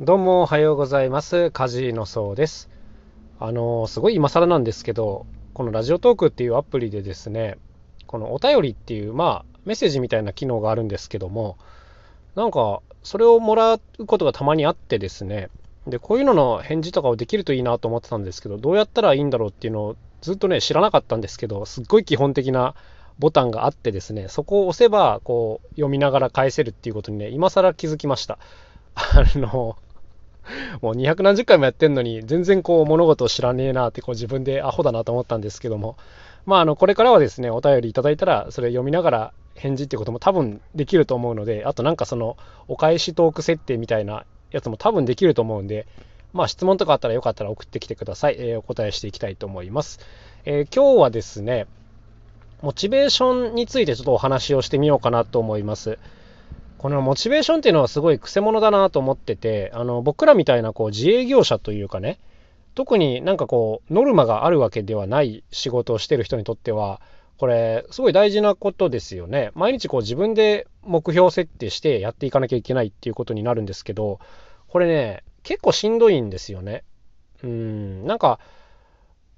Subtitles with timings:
[0.00, 1.50] どうもおはようございます。
[1.50, 2.70] カジのそうです。
[3.40, 7.58] あのすごい今更なんですけど、このラジオトークっていうアプリでですね、
[8.06, 11.58] このお便りっていう、まあ、メッセージみたいな機能があるんですけども、
[12.36, 15.48] なんか、それをもらうことがたまにあってですね、
[15.88, 22.76] で、こういうのの返事とかをできるといいなと思ってたんですけど、どうやったらいいんだろうっていうのをずっとね、知らなかったんですけど、すっごい基本的な
[23.18, 28.38] ボタンがあってですね、そこを押せば、こう、読みながら返せるっていうことにね、今更気づきました。
[28.94, 29.76] あの、
[30.82, 35.96] もう200何十回もやってんのに、全然こう物事を知らねえなってこう自分でアホだなと思ったんですけども、
[36.46, 42.36] まああの、これからはですね、お便りいただいたら、それ読みながら返事っていうことも多分できると思うので、あとなんかその、
[42.68, 45.86] お返しトーク設定みたいなやつも多分できると思うんで、
[46.32, 48.36] まあ質問とかあったらよかったら送ってきてください。
[48.38, 50.00] えー、お答えしていきたいと思います。
[50.44, 51.66] えー、今日はですね、
[52.60, 55.98] モチベーションについてちょっとお話をしてみようかなと思います。
[56.78, 62.20] このモチベーションっていうのはすごい癖者だなと思ってて、あの僕らみたいなこう自営業者というかね、
[62.74, 67.00] 特になんかこうノルマがあるわけではない仕事をしてる人にとっては、
[67.36, 69.50] これすごい大事なことですよね。
[69.54, 74.20] 毎日こう自分で目標設定してやっていかなきゃいけないっていうことになるんですけど、
[74.68, 76.84] これね、結構しんどいんですよね。
[77.42, 78.38] うん、なんか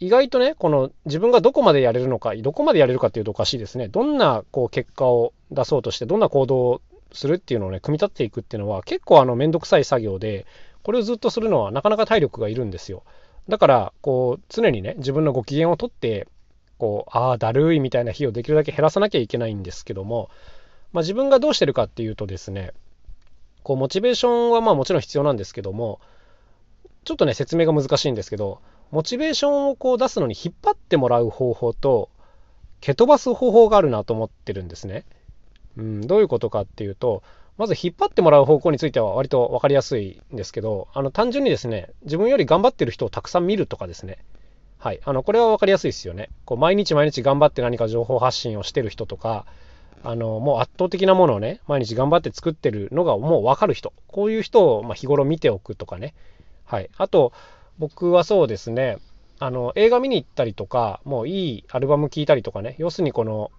[0.00, 3.88] 意外とね、この自分がどこまでやれるのか、どこまでやれるかっていうとおかしいですね。
[3.88, 6.80] どんなこう結果を出そうとして、どんな行動を
[7.12, 10.46] するっていうのをね、組み立てていくっていうのは結構あのめんどくさい作業で、
[10.82, 13.02] これをずっとするのはなかなか体力がいるんですよ。
[13.48, 16.28] だから、こう、常にね、自分のご機嫌をとって、
[16.78, 20.30] こう、ああ、だるいみたいな日をできるだけ減らさなきゃいけないんですけども、
[20.92, 22.72] まあ、自分がどうしてるかっていうとですね、
[23.62, 26.00] こう、モチベーションはまあもちろん必要なんですけども、
[27.04, 32.10] ちょっとね、説明が難しいんですけど、モチベーションをこう出すのに引っ張ってもらう方法と、
[32.80, 35.04] 蹴飛ばす方法があるなと思ってるんですね。
[35.78, 37.22] うん、どういうことかっていうと、
[37.56, 44.18] まず引っ張ってもらう方向については割と分かりやすいんですけど、あの単純にですね、自分より頑張ってる人をたくさん見るとかですね。
[44.78, 45.00] はい。
[45.04, 46.28] あの、これは分かりやすいですよね。
[46.44, 49.44] こう毎日毎日頑張って何か情報発信をしてる人とか、
[50.04, 53.92] あの、もう圧倒的なものをね、毎日頑張って作ってるのがもう分かる人。
[54.06, 56.14] こういう人を、ま日頃見ておくとかね。
[56.64, 56.90] はい。
[56.96, 57.32] あと、
[57.78, 58.98] 僕はそうですね、
[59.40, 63.50] あの、映画見に行ったりとか、もういいアルバム聴いたりとかね、要するにこの、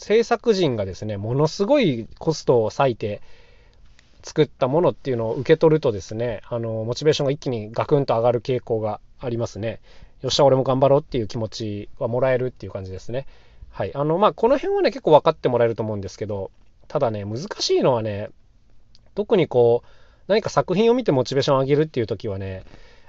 [0.00, 3.20] 制作陣がですね、ものすごいコストを割いて
[4.22, 9.78] 作ったものっていうのを受け取るとですね、あの、モチベーションが一気にガクンと上がる傾向がありますね。
[10.22, 13.26] よっしゃ、俺も頑張ろうっていう気持ちはもらえるっていう感じですね。
[13.70, 13.94] はい。
[13.94, 16.50] あの、まあ、この辺はね、結構分かってもらえると思うんですけど、
[16.88, 18.30] ただね、難しいのはね、
[19.14, 19.88] 特にこう、
[20.28, 22.64] 何か作品を見てモチベーションを上げるっていう時はね、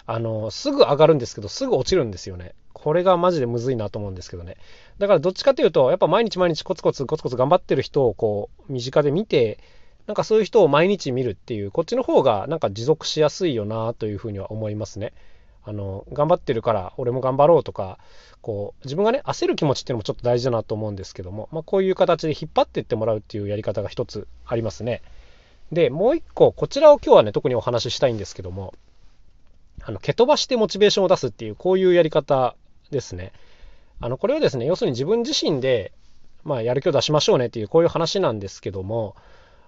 [0.06, 2.54] あの、すぐ上がるんですけど、すぐ落ちるんですよね。
[2.74, 4.58] これがマジでむずいなと思うんですけどね。
[4.98, 9.60] だからどっちかというと、やっぱ毎日毎日コツコツコツコツ頑張ってる人をこう、身近で見て、
[10.08, 15.14] なんかそういう人を毎日見るっていう、こっちの方がなんか持続しやすいよなというふうには思いますね。
[15.64, 18.00] あの、頑張ってるから俺も頑張ろうとか、
[18.42, 25.04] こう、自分がね、焦る気持ちっていうのもちょっと大事だなと思うんですけども、まあこういう形で引っ張っていってもらうっていうやり方が一つありますね。
[25.72, 28.74] で、もう一個、こちらを今日はね、特にお話ししたいんですけども、
[29.84, 32.56] あの、蹴飛ばしてモチベーションを出すっていう、こういうやり方
[32.92, 33.32] ですね。
[34.00, 35.92] あの、これはですね、要するに自分自身で、
[36.44, 39.16] まあ、やる気を出しましょうねっていう、こういう話なんですけども、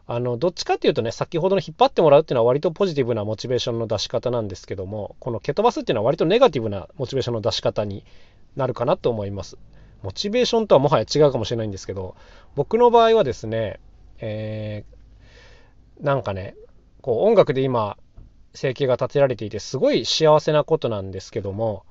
[0.06, 8.04] あの、どっちかっていうとね、先ほどの引っ張ってもらうっていうのは割とポジティブなモチベーションの出し方なんですけども、この蹴飛ばすっていうのは割とネガティブなモチベーションの出し方に
[8.56, 9.58] なるかなと思います。
[10.02, 12.16] モチベーションとはもはや違うかもしれないんですけど、
[12.56, 13.80] 僕の場合はですね、
[14.20, 16.56] えー、なんかね、
[17.02, 17.98] こう音楽で今、
[18.54, 21.84] 生計が立てられていて、すごい幸せなことなんですけども、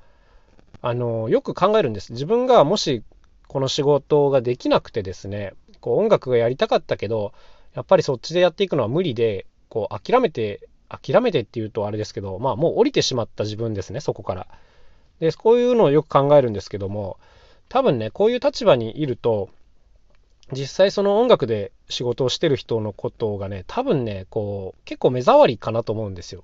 [0.81, 2.12] あの、よく考えるんです。
[2.12, 3.03] 自分がもし
[3.49, 7.33] この仕事ができなくてですね、こう音楽がやりたかったけど、
[7.75, 14.47] やっぱりそっちでやっていくのは無理で、こう諦めて、諦めてっていうとあれですけど、まあもう降りてしまった自分ですね、そこから。
[15.21, 17.19] で、こういうのをよく考えるんですけども、
[17.69, 19.51] 多分ね、こういう立場にいると、
[20.53, 26.42] 実際その音楽で仕事をしてる人のことがね、多分ね、こう、結構目障りかなと思うんですよ。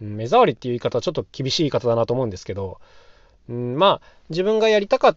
[0.00, 2.80] 目障りっていう言い方はちょっと厳しい言い方だなと思うんですけど、
[3.48, 5.16] うん、まあ自分がやりたかっ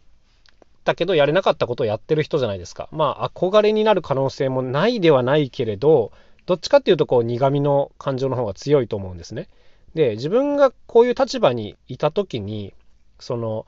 [0.84, 2.90] たけどやれなかったことをやってる人じゃないですか。
[2.92, 6.12] まあ憧れになる可能性もないではないけれど、
[6.46, 9.48] どっちかっていうとこう苦味の感情の方が強いと思うんですね。
[9.94, 12.74] で、自分がこういう立場にいた時に、
[13.20, 13.66] その、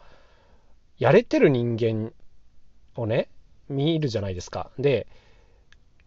[0.98, 2.14] やれてる人間
[2.96, 3.28] をね、
[3.70, 4.70] 見るじゃないですか。
[4.78, 5.08] で、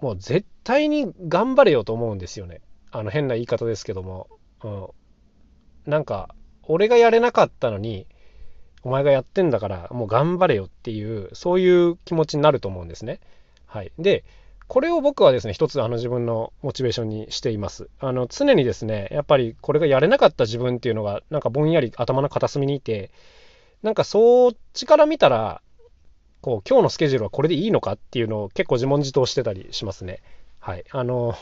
[0.00, 2.60] もう絶対に頑張れよと思うんですよね。
[2.90, 4.28] あの変な言い方ですけども。
[4.64, 6.34] うん、なんか
[6.64, 8.06] 俺がやれなかったのに
[8.82, 13.20] お前がやってんだからもう頑張れよっていうそういう気持ちになると思うんですね。
[13.66, 14.24] はい、で
[14.66, 17.90] これを僕はですね、一つあの自分のモチベーションにしています。
[18.00, 23.10] あの常にですね、やっぱりこれがやれなかった自分っていうのが、なんかぼんやり頭の片隅にいて、
[23.82, 25.60] なんかそっちから見たら、
[26.40, 30.22] こう今日のスケジュールはこれでいいのかっていうのを結構自問自答してたりしますね。
[30.60, 30.84] はい。
[30.90, 31.34] あの、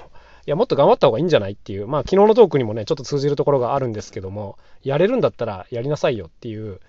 [0.46, 6.80] いや、もっと頑張った方がいいんじゃないっていう、まあ昨日のトークにもね、ちょっと通じるところがあるんですけども、やれるんだったらやりなさいよっていう、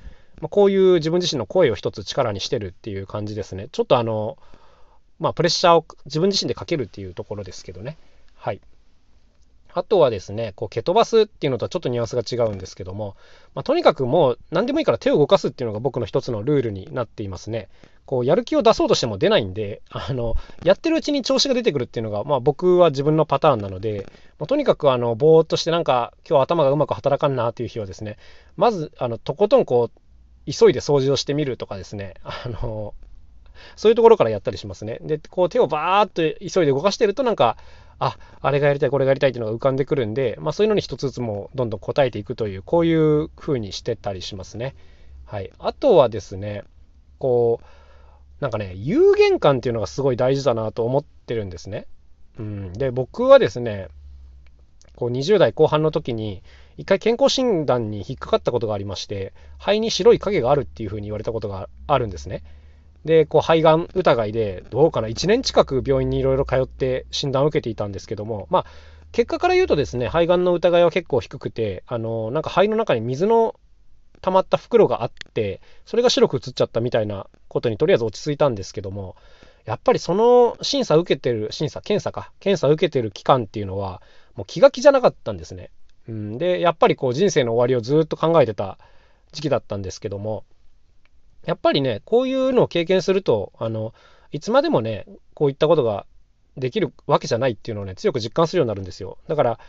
[0.42, 3.70] まあ、こういう自分自身の声を一つ力にしてるっていう感じですね。
[3.72, 4.38] ちょっとあの、
[5.20, 7.98] まあ、プレッシャーを自分自身でかけるっていうところですけどね。
[8.36, 8.62] はい。
[9.76, 13.16] あとはですね、こう蹴飛ばすっていうのとはちょっとニュアンスが違うんですけども、
[13.56, 17.70] まあ、とにかくもう何でもいいから手を動かすっていうのが僕の一つのルールになっていますね。
[18.06, 24.06] こうやる気を出そうとしても出ないんで、あのやってるうちに調子が出てくるっていうのが、まあ、僕は自分のパターンなので、
[24.40, 28.18] まあ、とにかくあのぼーっとしてなんか今日頭がうまく働かんなっていう日はですね、
[28.58, 32.94] まずあのとことんこう急いで掃除をしてみるとかですね、あの
[33.76, 35.00] そういうところからやったりしますね。
[35.02, 37.58] で、こう手をバーっと急いで動かしてるとなんか、
[38.00, 44.76] あ、あれがやりたい、これがやりたいっていうのが浮かんでくるんで、まあそういうのに一つずつもどんどん答えていくという、こういう風にしてたりしますね。
[45.26, 45.52] はい。
[45.60, 46.64] あとはですね、
[47.20, 47.66] こう、
[48.40, 51.88] なんかね、有限感っていうのがすごい大事だなと思ってるんですね。
[52.38, 52.74] うん。
[52.74, 53.88] で、僕はですね、
[54.96, 56.44] こう20代後半の時に、
[56.78, 62.44] 一回健康診断に引っかかったことがありまして、肺に白い影があるっていうふうに言われたことがあるんですね。
[63.06, 68.66] で、こう肺がん疑いで、どうかな、1年近く病院にいろいろ通って診断を受けていたんですけども、まあ、
[69.12, 73.56] 結果から言うとですね、肺がんの疑いは結構低くて、あの、なんか肺の中に水の
[74.24, 79.18] 溜まった袋があって、それが白く映っちゃったみたいなことにとりあえず落ち着いたんですけども、
[79.66, 84.02] やっぱりその審査受けてる、審査、検査か、検査受けてる期間っていうのは、
[84.36, 85.72] もう気が気じゃなかったんですね。
[86.08, 88.78] うん、で、やっぱりこう人生の終わりをずっと考えてた
[89.34, 90.46] 時期だったんですけども、
[91.46, 93.94] やっぱりね、こういうのを経験すると、あの、
[94.32, 96.06] いつまでもね、こういったことが
[96.56, 99.18] できるわけじゃないっていうのをね、強く実感するようになるんですよ。
[99.28, 99.60] だから、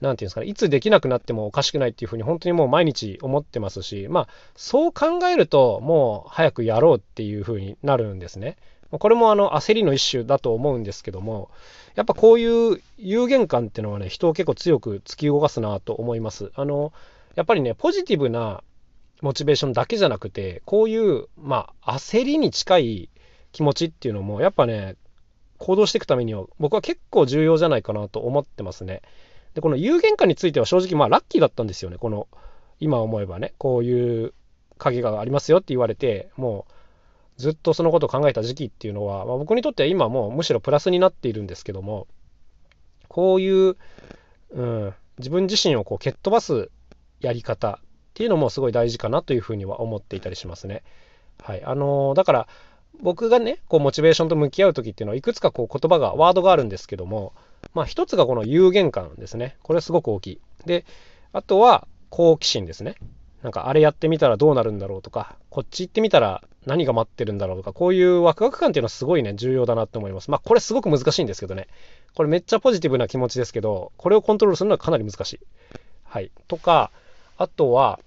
[0.00, 8.56] なんていうんですかね、いつできなくなってもおかしくないっていうふうに本当にもう毎日思ってますし、まあ、そう考えると、もう早くやろうっていうふうになるんですね。
[8.90, 11.50] これもあの焦りの一種だと思うんですけども、
[11.94, 16.52] やっぱこういう有限感っていうのはね、人を結構強く突き動かすなと思います。
[16.54, 16.92] あの、
[17.34, 18.62] やっぱりね、ポジティブな
[19.20, 23.10] モチベーションだけじゃなくて、こういう、まあ、焦りに近い
[23.52, 24.96] 気持ちっていうのも、やっぱね、
[25.58, 29.02] 行動していくためには、僕は結構重要じゃないかなと思ってますね。
[29.58, 31.98] で、この有限感については正直、まあ、ラッキーだったんですよね。
[31.98, 32.28] この、
[32.78, 34.32] 今思えばね、こういう
[34.78, 36.72] 影がありますよって言われて、もう、
[37.38, 42.08] ずっとそのことを考えた時期っていうのは、まあ、僕にとっては今もうむしろプラスになっているんですけども
[43.06, 43.76] こういう、
[44.50, 46.68] うん、自分自身をこう蹴っ飛ばす
[47.20, 47.80] やり方っ
[48.14, 50.82] ていうのもすごい大事かなというふうには思っていたりしますね。
[51.40, 52.48] はい、あのー、だから
[53.00, 57.32] 僕がねこうモチベーションと向き合う時っていうのはいくつかこう言葉がワードがあるんですけども
[57.74, 60.84] まあ一つがこの有限感ですねこれすごく大きいで
[61.32, 62.96] あとは好奇心ですね
[63.42, 70.30] なんかあれやってみたらどうなるんだろうとか、こっち行ってみたら何が待ってるんだろうとか、こういうワクワク感っていうのはすごいね、重要だなって思います。
[70.30, 71.68] まあこれすごく難しいんですけどね。
[72.14, 75.40] これめっちゃポジティブな気持ちですけど、これをコントロールするのはかなり難しい。
[76.02, 76.32] はい。
[76.48, 76.90] とか、
[77.36, 78.00] あとは、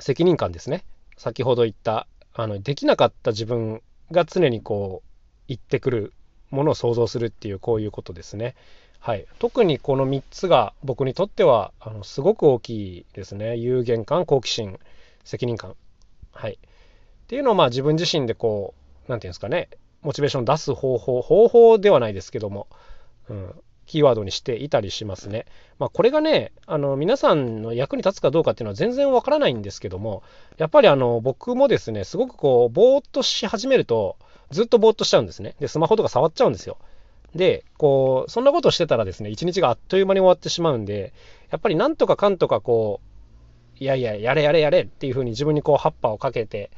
[0.00, 0.84] 責任感ですね。
[1.16, 3.80] 先ほど言った、あの、できなかった自分
[4.10, 5.08] が常にこう、
[5.46, 6.12] 言ってくる
[6.52, 8.54] ものを想像するっていう、こういうことですね。
[9.00, 13.56] はい、特にこの3つが僕にとってはあのすごく大きいですね。
[13.56, 14.78] 有限感、好奇心、
[15.24, 15.74] 責任感。
[16.30, 16.52] はい。
[16.52, 16.56] っ
[17.26, 19.70] ていうのをまあ自分自身でこう、何て言うんですかね、
[20.02, 22.68] モチベーションを出す方法、方法ではないですけども、
[23.28, 23.54] うん、
[23.86, 25.46] キーワードにしていたりしますね。
[25.78, 30.22] まあ、これがね、あの皆さんの役に立つかどうかっていうのは全然わからないんですけども、
[30.58, 34.16] やっぱりあの僕もですね、すごくこう、ぼーっとし始めると、
[34.52, 35.56] ずっとぼーっとしちゃうんですね。
[35.58, 36.78] で、スマホとか触っちゃうんですよ。
[37.34, 41.12] で、こう、そんなことしてたらですね、一日があっという間に終わってしまうんで、
[41.50, 43.00] やっぱりなんとかかんとかこ
[43.80, 46.70] う、いやいや、やれやれやれっていうふうに自分にこう、葉っぱをかけて、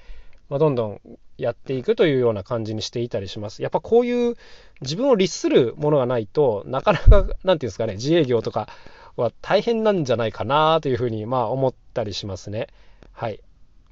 [0.48, 1.00] まあ、どんどん
[1.38, 3.62] やっていくというような感じにしていたりします。
[3.62, 4.36] やっぱこういう
[4.80, 8.68] 自分を律するものがないとなかなか何て言うんですかね自営業とか
[9.16, 12.68] は大変なんじゃないかなというふうにまあ思ったりしますね。
[13.12, 13.40] はい。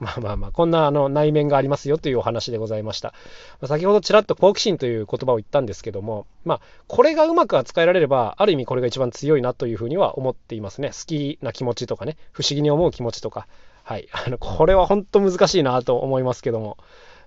[0.03, 3.15] まあまあまあ、こんなあの内面がありますよというお話でございました。
[3.61, 10.89] ま、先ほどちらっと好奇心という言葉を言ったんですけども、まあ、これがうまく扱えられれば、ある意味これが一番強いなというふうには思っていますね。
[10.89, 13.47] 好きな気持ちとかね、不思議に思う気持ちとか。
[13.85, 14.09] はい。
[14.13, 16.79] あの、これは本当難しいなと思いますけども。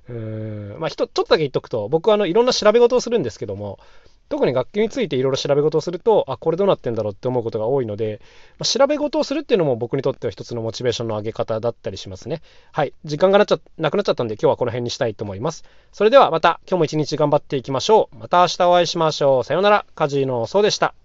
[0.10, 3.80] うーんまあ、ちょっとだけ言っとくと、僕はあのいろんな調べ事をするんですけども、
[4.30, 8.22] 特に楽器についていろいろ調べ事をすると、あ、これどうなってんだろうって思うことが多いので、
[8.58, 12.42] まあ、調べ事をするっていうのも僕にとっては一つのモチベーションの上げ方だったりしますね。
[12.72, 12.94] はい。
[13.06, 15.64] 時間がなっちゃなくなっちゃったんで今日はこの辺にしたいと思います。
[15.92, 18.16] それではまた今日も一日頑張っていきましょう。
[18.16, 19.44] また明日お会いしましょう。
[19.44, 19.86] さようなら。
[19.96, 20.96] カジノそうでした。